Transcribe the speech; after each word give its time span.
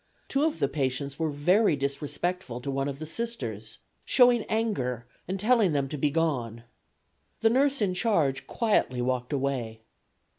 Two 0.27 0.45
of 0.45 0.57
the 0.57 0.67
patients 0.67 1.19
were 1.19 1.29
very 1.29 1.75
disrespectful 1.75 2.59
to 2.61 2.71
one 2.71 2.87
of 2.87 2.97
the 2.97 3.05
Sisters, 3.05 3.77
showing 4.03 4.45
anger 4.49 5.05
and 5.27 5.39
telling 5.39 5.73
them 5.73 5.87
to 5.89 5.95
begone. 5.95 6.63
The 7.41 7.51
nurse 7.51 7.83
in 7.83 7.93
charge 7.93 8.47
quietly 8.47 9.03
walked 9.03 9.31
away. 9.31 9.81